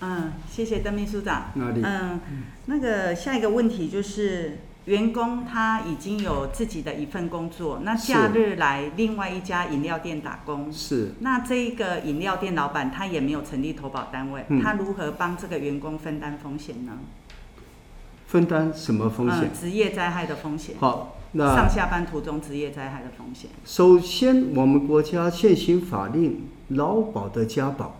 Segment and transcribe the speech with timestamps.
[0.00, 1.50] 嗯，谢谢邓秘书长。
[1.54, 1.82] 哪里？
[1.84, 2.20] 嗯，
[2.66, 10.72] 那个下一个问题就是，员工他已经有自己的一份工作，那假日来另外一家饮料店打工。
[10.72, 11.12] 是。
[11.20, 16.92] 那这一个饮料店老板他也没有成立投保单位，嗯、他如何帮这个员工分担风险呢？
[18.26, 19.40] 分担什么风险？
[19.44, 20.76] 嗯、职业灾害的风险。
[20.80, 23.50] 好，那上下班途中职业灾害的风险。
[23.64, 27.96] 首先，我们国家现行法令劳保的加保。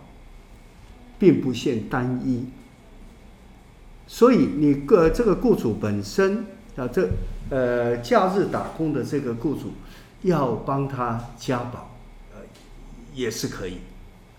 [1.21, 2.45] 并不限单一，
[4.07, 7.07] 所以你个这个雇主本身啊，这
[7.51, 9.73] 呃假日打工的这个雇主
[10.23, 11.91] 要帮他加保，
[12.33, 12.41] 呃
[13.13, 13.77] 也是可以，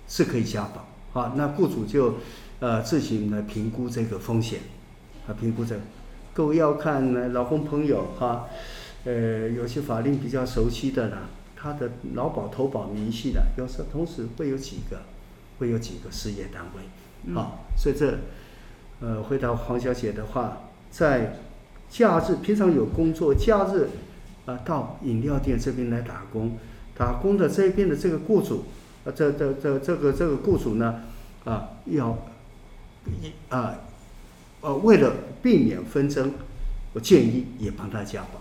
[0.09, 1.35] 是可以加保啊。
[1.37, 2.17] 那雇主就
[2.59, 4.59] 呃自行来评估这个风险
[5.29, 5.81] 啊，评估这个。
[6.35, 8.47] 各位要看呢，劳工朋友哈，
[9.05, 11.19] 呃有些法令比较熟悉的呢，
[11.55, 15.03] 他的劳保投保明细的，有时同时会有几个。
[15.59, 18.19] 会有几个事业单位，啊、嗯，所以这，
[19.01, 21.37] 呃，回答黄小姐的话，在
[21.89, 23.89] 假日平常有工作，假日
[24.47, 26.57] 啊到饮料店这边来打工，
[26.97, 28.65] 打工的这边的这个雇主，
[29.05, 31.03] 啊，这这这这个这个雇主呢，
[31.45, 32.19] 啊要
[33.07, 33.75] 一，啊，
[34.61, 36.33] 呃，为了避免纷争，
[36.93, 38.41] 我建议也帮他加保。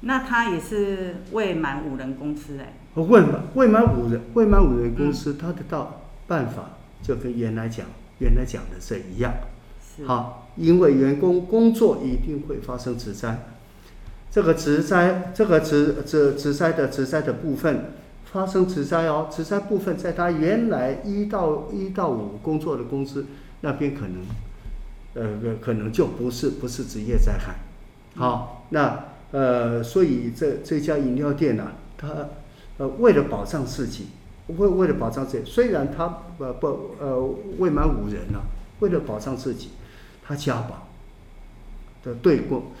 [0.00, 2.72] 那他也是未满五人公司哎？
[2.94, 5.97] 未满未满五人未满五人公司，他的到。
[6.28, 6.70] 办法
[7.02, 7.86] 就跟原来讲
[8.18, 9.32] 原来讲的这一样，
[10.04, 13.38] 好，因为员工工作一定会发生职灾，
[14.30, 17.92] 这个职灾这个职职职灾的职灾的部分
[18.30, 23.24] 发生职灾哦，职灾部分在他原来一到一到五工作的公司
[23.62, 24.20] 那边可能，
[25.14, 27.54] 呃可能就不是不是职业灾害，
[28.16, 32.08] 好，那呃所以这这家饮料店呢、啊，他
[32.76, 34.08] 呃为了保障自己。
[34.56, 37.20] 为为了保障自己，虽然他呃不呃
[37.58, 38.44] 未满五人呢、啊，
[38.80, 39.70] 为了保障自己，
[40.26, 40.88] 他家暴
[42.02, 42.72] 的对过，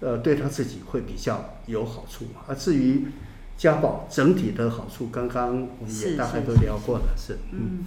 [0.00, 2.26] 呃对他自己会比较有好处。
[2.46, 3.06] 而至于
[3.56, 7.84] 家暴整体的好处，刚刚我们也大概都聊过了，是，是，是嗯。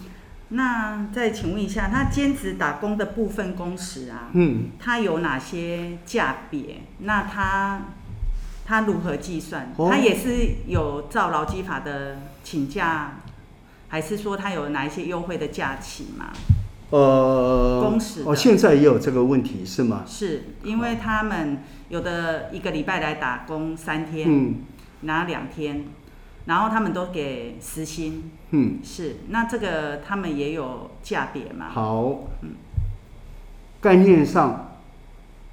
[0.50, 6.82] 那再请问一下，他兼职打工的部分工时啊，嗯，他有哪些价别？
[7.00, 7.84] 那他
[8.66, 9.72] 他如何计算？
[9.78, 13.20] 他也是有照劳基法的请假。
[13.90, 16.32] 还是说他有哪一些优惠的假期吗？
[16.92, 20.04] 呃，工时哦，现在也有这个问题是吗？
[20.08, 24.56] 是因为他们有的一个礼拜来打工三天，嗯，
[25.02, 25.86] 拿两天，
[26.46, 31.70] 然后他们都给时薪，嗯，是，那这个他们也有价别嘛？
[31.70, 32.56] 好，嗯，
[33.80, 34.80] 概念上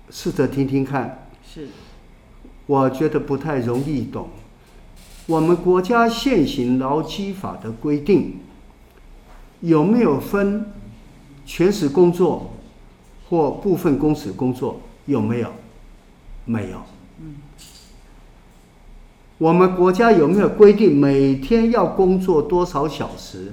[0.08, 1.68] 试着听听看，是，
[2.64, 4.30] 我觉得不太容易懂。
[5.26, 8.38] 我们国家现行劳基法的规定
[9.60, 10.72] 有没有分
[11.44, 12.52] 全时工作
[13.28, 14.80] 或部分工时工作？
[15.06, 15.52] 有没有？
[16.44, 16.82] 没有。
[19.38, 23.52] 我们国家有没有规定每天要工作多少小时？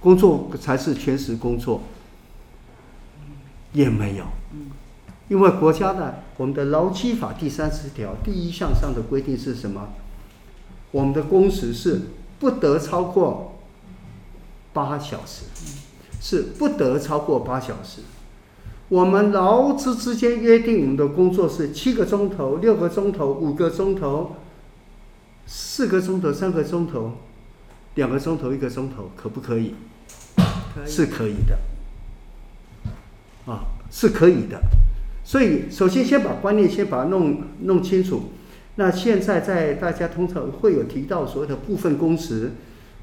[0.00, 1.82] 工作才是全时工作？
[3.72, 4.24] 也没有。
[5.28, 9.90] 因为国家的我们的劳基法第三十条第一项上的规定是什么？
[10.90, 12.00] 我们的工时是
[12.38, 13.58] 不得超过
[14.72, 15.44] 八小时，
[16.20, 18.00] 是不得超过八小时。
[18.88, 24.36] 我们劳资之间约定，我们的工作是七个钟头、六个钟头、五个钟头、
[25.44, 27.12] 四个钟头、三个钟头、
[27.96, 29.74] 两个钟头、一个钟头，可不可以？
[30.74, 30.90] 可以。
[30.90, 31.58] 是可以的。
[33.52, 34.58] 啊，是可以的。
[35.28, 38.30] 所以，首先先把观念先把它弄弄清楚。
[38.76, 42.52] 那现在在大家通常会有提到所谓的部分工时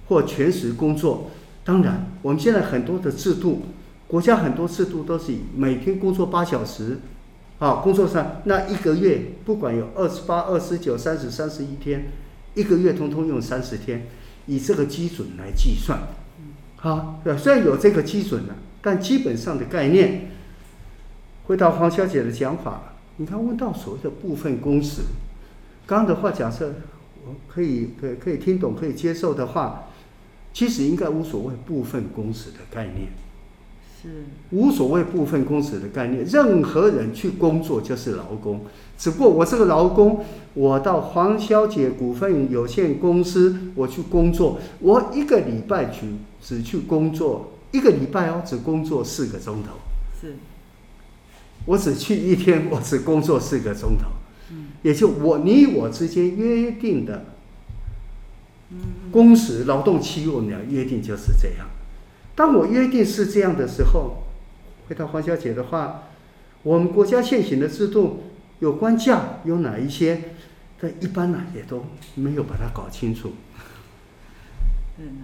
[0.07, 1.29] 或全时工作。
[1.63, 3.61] 当然，我们现在很多的制度，
[4.07, 6.97] 国家很多制度都是以每天工作八小时，
[7.59, 12.05] 啊，工作上那一个月不管有二十八、二十九、三十、三十一天，
[12.55, 14.07] 一个月通通用三十天，
[14.47, 15.99] 以这个基准来计算。
[16.77, 20.31] 好，虽然有这个基准呢，但基本上的概念。
[21.47, 25.01] 回到黄小姐的讲法，你看问到所谓的部分工时，
[25.85, 26.73] 刚刚的话假设
[27.25, 29.89] 我可以可以可以听懂可以接受的话，
[30.53, 33.09] 其实应该无所谓部分工时的概念，
[34.01, 34.25] 是。
[34.51, 38.61] 无所谓部分工时的概念，任何人去工作就是劳工，
[38.97, 40.25] 只不过我这个劳工，
[40.55, 46.07] 我到黄小姐股份有限公司我去工作，我一个礼拜去
[46.41, 49.73] 只去工作一个礼拜哦，只工作四个钟头，
[50.19, 50.33] 是。
[51.65, 54.07] 我只去一天，我只工作四个钟头，
[54.83, 57.25] 也就我你我之间约定的
[59.11, 61.67] 工时劳动契约，我们俩约定就是这样。
[62.35, 64.23] 当我约定是这样的时候，
[64.87, 66.03] 回到黄小姐的话，
[66.63, 68.23] 我们国家现行的制度
[68.59, 70.21] 有关假有哪一些？
[70.77, 71.85] 但一般呢也都
[72.15, 73.31] 没有把它搞清楚。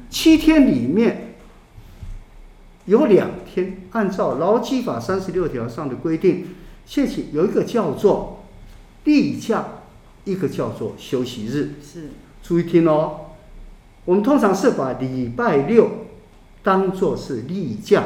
[0.10, 1.36] 七天里面
[2.86, 6.48] 有两天，按照劳基法三十六条上的规定，
[6.86, 8.44] 现行有一个叫做
[9.04, 9.66] 例假，
[10.24, 11.76] 一个叫做休息日。
[11.84, 12.10] 是，
[12.42, 13.28] 注意听哦。
[14.06, 15.90] 我们通常是把礼拜六
[16.64, 18.04] 当做是例假，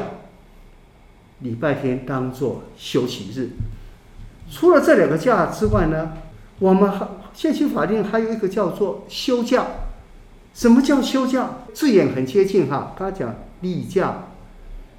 [1.40, 3.50] 礼拜天当做休息日。
[4.50, 6.12] 除了这两个假之外呢，
[6.58, 9.66] 我们还现行法令还有一个叫做休假。
[10.54, 11.50] 什么叫休假？
[11.74, 14.25] 字眼很接近哈，刚才讲例假，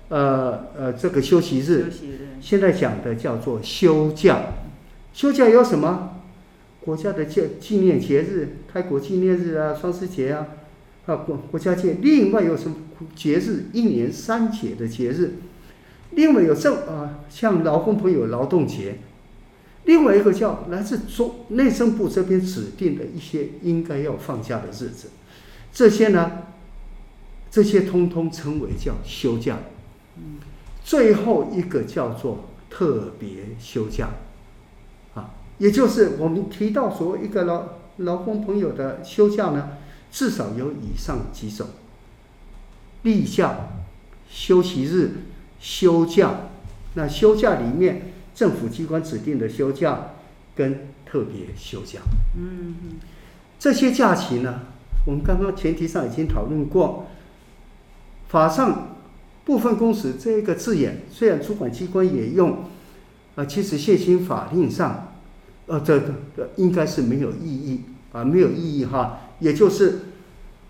[0.09, 1.85] 呃呃，这个休息日。
[1.85, 2.27] 休息日。
[2.39, 4.41] 现在讲的叫做休假。
[5.13, 6.13] 休假有什么？
[6.81, 10.47] 国家的纪纪念节日，开国纪念日啊，双十节啊。
[11.05, 12.75] 啊，国国家节，另外有什么
[13.15, 13.67] 节日？
[13.71, 15.35] 一年三节的节日，
[16.11, 18.99] 另外有这啊，像劳工朋友劳动节，
[19.85, 25.09] 另外一个叫来自中内政部这边指定的一些应该要放假的日子，
[25.71, 26.43] 这些呢，
[27.49, 29.59] 这些通通称为叫休假。
[30.83, 34.09] 最后一个叫做特别休假，
[35.15, 37.63] 啊，也就是我们提到所谓一个劳
[37.97, 39.69] 劳工朋友的休假呢。
[40.09, 41.67] 至少有以上几种：
[43.03, 43.67] 例假、
[44.29, 45.11] 休息日、
[45.59, 46.31] 休假。
[46.93, 50.11] 那休假里面，政府机关指定的休假
[50.55, 51.99] 跟特别休假。
[52.37, 52.99] 嗯嗯。
[53.59, 54.61] 这些假期呢，
[55.05, 57.07] 我们刚刚前提上已经讨论过。
[58.29, 58.96] 法上
[59.47, 62.65] 部分公司这个字眼，虽然主管机关也用，
[63.35, 65.13] 啊，其实现行法令上，
[65.67, 69.19] 呃，这个应该是没有意义啊，没有意义哈。
[69.39, 69.99] 也就是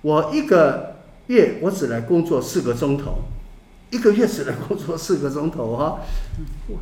[0.03, 3.23] 我一个月我只来工作四个钟头，
[3.89, 6.01] 一个月只来工作四个钟头哈。
[6.67, 6.77] 我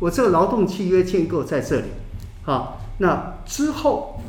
[0.00, 1.86] 我这个劳动契约建构在这里，
[2.44, 2.78] 哈。
[2.98, 4.20] 那之后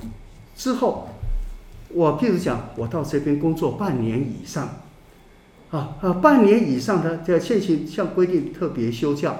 [0.56, 1.10] 之后，
[1.90, 4.70] 我譬如讲，我到这边工作半年以上，
[5.72, 9.36] 啊啊，半年以上的在现行像规定特别休假，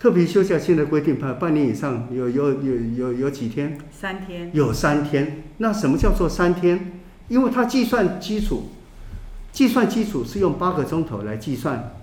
[0.00, 3.78] 特别休假现在规定半半年以上有有有有有几天？
[3.90, 4.50] 三天。
[4.54, 5.42] 有三天。
[5.58, 7.00] 那什么叫做三天？
[7.28, 8.70] 因为它计算基础，
[9.52, 11.94] 计算基础是用八个钟头来计算，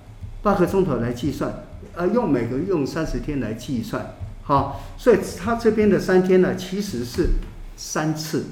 [0.41, 1.65] 八个钟头来计算，
[1.95, 4.13] 呃，用每个月用三十天来计算，
[4.43, 7.29] 好，所以它这边的三天呢，其实是
[7.75, 8.45] 三次，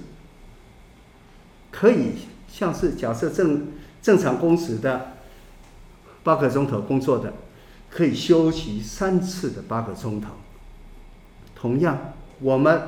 [1.72, 2.14] 可以
[2.52, 3.68] 像是假设正
[4.08, 5.16] 正常工时的
[6.24, 7.34] 八个钟头工作的。
[7.90, 10.28] 可以休息三次的八个钟头。
[11.56, 12.82] 同样，我们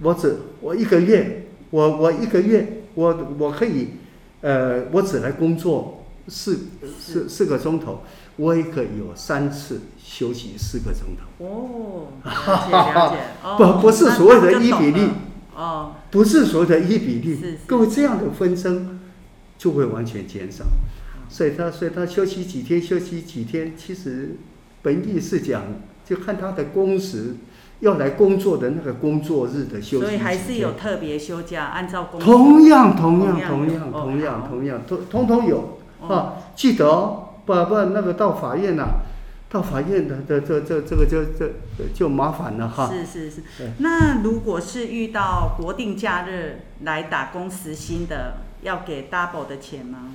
[0.00, 3.88] 我只我一个月，我我一个月，我我可以，
[4.40, 8.02] 呃，我只来工作四四四个钟头，
[8.36, 11.44] 我也可以有三次休息四个钟头。
[11.44, 13.16] 哦，了解了解。
[13.58, 15.10] 不不是所谓的一比例。
[15.54, 15.92] 哦。
[16.10, 17.58] 不是所谓的一比例。
[17.66, 19.00] 各位这样的纷争
[19.58, 20.64] 就会完全减少。
[21.28, 24.36] 所以他，所以他休息几天，休息几天，其实
[24.82, 25.62] 本意是讲，
[26.04, 27.34] 就看他的工时，
[27.80, 30.04] 要来工作的那个工作日的休息。
[30.04, 32.20] 所以还是有特别休假，按照工。
[32.20, 36.34] 同样，同样，同样，同样，同样，通通通有啊！
[36.54, 38.84] 记得哦，不不，那个到法院呐，
[39.50, 41.50] 到法院的这这这这个就这
[41.92, 42.88] 就麻烦了哈。
[42.88, 43.42] 是是是。
[43.78, 50.12] 那如果是遇到国定假日来打工时薪的，要给 double 的钱吗？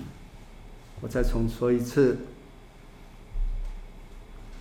[1.02, 2.20] 我再重说一次，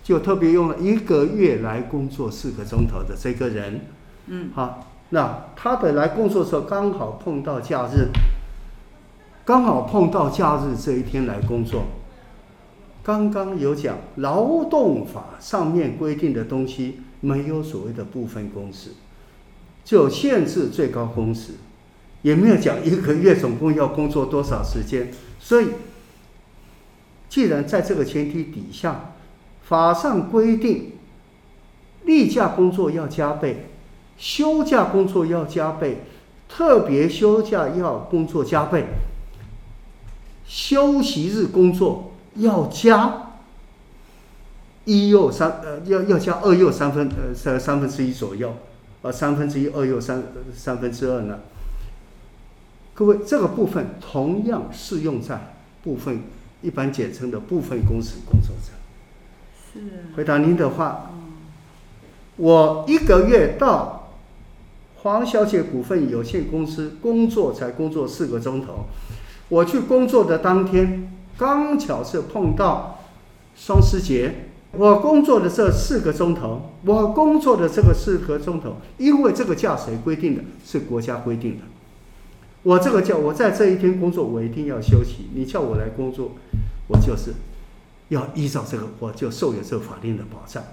[0.03, 3.81] 就特别用了一个月来工作四个钟头的这个人，
[4.27, 8.09] 嗯，好，那他的来工作的时候刚好碰到假日，
[9.45, 11.83] 刚好碰到假日这一天来工作。
[13.03, 18.91] 刚刚有讲劳动法上面规定的东西，没有所谓的部分工时，
[19.83, 21.53] 就限制最高工时，
[22.21, 25.67] 也没有讲一个月总共要工作多少时间，所以。
[27.29, 29.13] 既然在这个前提底下，
[29.63, 30.91] 法上规定，
[32.03, 33.69] 例假工作要加倍，
[34.17, 35.99] 休假工作要加倍，
[36.49, 38.85] 特别休假要工作加倍，
[40.45, 43.31] 休息日工作要加
[44.83, 48.53] 一又三呃要要加二又三分呃三三分之一左右，
[49.03, 50.21] 呃三分之一二又三
[50.53, 51.39] 三分之二呢？
[53.01, 56.21] 各位这个部分同样适用在部分。
[56.61, 58.71] 一般简称的部分工时工作者。
[59.73, 60.13] 是。
[60.15, 61.09] 回答您的话，
[62.35, 64.11] 我一个月到
[64.97, 68.85] 黄小姐股份有限公司工作才工作四个钟头，
[69.49, 72.99] 我去工作的当天，刚巧是碰到
[73.55, 80.43] 双十节，我工作的这四个钟头，我工作的这个四个钟头，因为这个假谁规定的？
[80.63, 81.63] 是国家规定的。
[82.63, 85.29] 我这个叫我在这一天工作，我一定要休息。
[85.33, 86.33] 你叫我来工作，
[86.87, 87.33] 我就是
[88.09, 90.63] 要依照这个，我就受有这个法令的保障。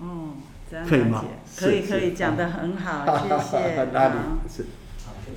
[0.00, 0.30] 哦，
[0.70, 1.24] 这样可以吗？
[1.56, 3.84] 可以可以，讲得很好，谢谢。
[3.94, 4.14] 哪里
[4.48, 4.66] 是？